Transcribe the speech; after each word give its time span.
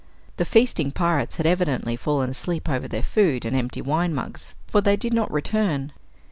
The 0.37 0.45
feasting 0.45 0.89
pirates 0.91 1.35
had 1.35 1.45
evidently 1.45 1.95
fallen 1.95 2.31
asleep 2.31 2.67
over 2.67 2.87
their 2.87 3.03
food 3.03 3.45
and 3.45 3.55
empty 3.55 3.83
wine 3.83 4.15
mugs, 4.15 4.55
for 4.65 4.81
they 4.81 4.97
did 4.97 5.13
not 5.13 5.31
return. 5.31 5.91